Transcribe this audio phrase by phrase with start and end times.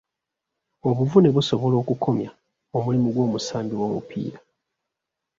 [0.89, 2.29] Obuvune busobola okukomya
[2.77, 4.39] omulimu gw'omusambi w'omupiira.